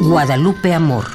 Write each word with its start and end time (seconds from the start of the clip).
Guadalupe 0.00 0.72
Amor. 0.72 1.06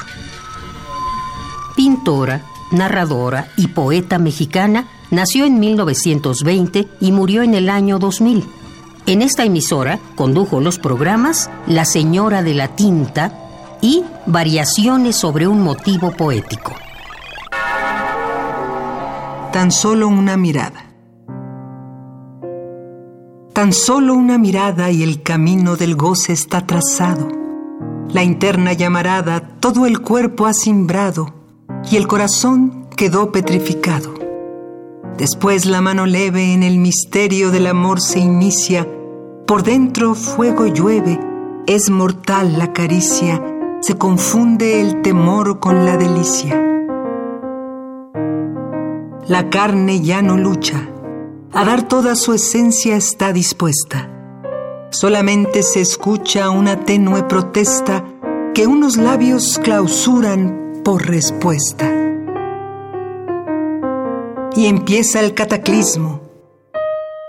Pintora, 1.75 2.43
narradora 2.71 3.47
y 3.57 3.67
poeta 3.67 4.19
mexicana, 4.19 4.87
nació 5.11 5.45
en 5.45 5.59
1920 5.59 6.87
y 6.99 7.11
murió 7.11 7.41
en 7.43 7.53
el 7.53 7.69
año 7.69 7.99
2000. 7.99 8.45
En 9.07 9.21
esta 9.21 9.43
emisora 9.43 9.99
condujo 10.15 10.59
los 10.59 10.77
programas 10.77 11.49
La 11.67 11.85
Señora 11.85 12.43
de 12.43 12.53
la 12.53 12.75
Tinta 12.75 13.33
y 13.81 14.03
Variaciones 14.25 15.15
sobre 15.15 15.47
un 15.47 15.61
motivo 15.61 16.11
poético. 16.11 16.75
Tan 19.51 19.71
solo 19.71 20.07
una 20.07 20.37
mirada. 20.37 20.90
Tan 23.61 23.73
solo 23.73 24.15
una 24.15 24.39
mirada 24.39 24.89
y 24.89 25.03
el 25.03 25.21
camino 25.21 25.75
del 25.75 25.95
goce 25.95 26.33
está 26.33 26.65
trazado. 26.65 27.27
La 28.09 28.23
interna 28.23 28.73
llamarada 28.73 29.39
todo 29.59 29.85
el 29.85 30.01
cuerpo 30.01 30.47
ha 30.47 30.53
simbrado 30.55 31.31
y 31.91 31.95
el 31.95 32.07
corazón 32.07 32.87
quedó 32.97 33.31
petrificado. 33.31 34.15
Después 35.15 35.67
la 35.67 35.79
mano 35.79 36.07
leve 36.07 36.55
en 36.55 36.63
el 36.63 36.79
misterio 36.79 37.51
del 37.51 37.67
amor 37.67 38.01
se 38.01 38.17
inicia, 38.17 38.87
por 39.45 39.61
dentro 39.61 40.15
fuego 40.15 40.65
llueve, 40.65 41.19
es 41.67 41.91
mortal 41.91 42.57
la 42.57 42.73
caricia, 42.73 43.39
se 43.81 43.95
confunde 43.95 44.81
el 44.81 45.03
temor 45.03 45.59
con 45.59 45.85
la 45.85 45.97
delicia. 45.97 46.59
La 49.27 49.51
carne 49.51 50.01
ya 50.01 50.23
no 50.23 50.35
lucha, 50.35 50.89
a 51.53 51.65
dar 51.65 51.87
toda 51.87 52.15
su 52.15 52.33
esencia 52.33 52.95
está 52.95 53.33
dispuesta. 53.33 54.09
Solamente 54.91 55.63
se 55.63 55.81
escucha 55.81 56.49
una 56.49 56.85
tenue 56.85 57.23
protesta 57.23 58.05
que 58.53 58.67
unos 58.67 58.97
labios 58.97 59.59
clausuran 59.61 60.81
por 60.83 61.07
respuesta. 61.07 61.89
Y 64.55 64.65
empieza 64.65 65.19
el 65.19 65.33
cataclismo. 65.33 66.21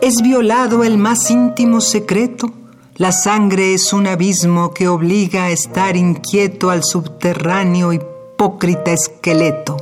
Es 0.01 0.23
violado 0.23 0.83
el 0.85 0.99
más 0.99 1.31
íntimo 1.31 1.81
secreto. 1.81 2.51
La 2.97 3.13
sangre 3.13 3.75
es 3.75 3.93
un 3.93 4.07
abismo 4.07 4.73
que 4.73 4.89
obliga 4.89 5.45
a 5.45 5.51
estar 5.51 5.97
inquieto 5.97 6.71
al 6.71 6.83
subterráneo 6.83 7.93
hipócrita 7.93 8.93
esqueleto. 8.93 9.77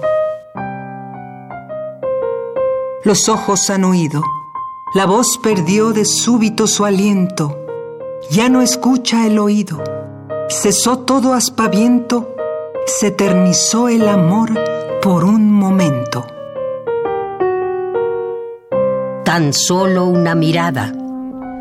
Los 3.03 3.31
ojos 3.31 3.70
han 3.70 3.86
huido. 3.86 4.23
La 4.92 5.06
voz 5.06 5.38
perdió 5.38 5.92
de 5.92 6.05
súbito 6.05 6.66
su 6.66 6.84
aliento. 6.84 7.56
Ya 8.33 8.48
no 8.48 8.60
escucha 8.60 9.24
el 9.24 9.38
oído. 9.38 9.84
Cesó 10.48 10.98
todo 10.98 11.33
aspaviento. 11.33 12.34
Se 12.86 13.06
eternizó 13.06 13.88
el 13.88 14.08
amor 14.08 14.50
por 15.00 15.24
un 15.24 15.52
momento. 15.52 16.27
Tan 19.24 19.52
solo 19.52 20.06
una 20.06 20.34
mirada. 20.34 20.92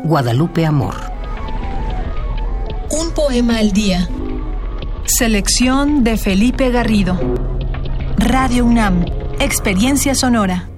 Guadalupe 0.02 0.66
Amor. 0.66 0.96
Un 2.90 3.12
poema 3.12 3.58
al 3.58 3.70
día. 3.70 4.08
Selección 5.04 6.02
de 6.02 6.16
Felipe 6.16 6.70
Garrido. 6.70 7.16
Radio 8.16 8.64
UNAM. 8.64 9.04
Experiencia 9.38 10.16
sonora. 10.16 10.69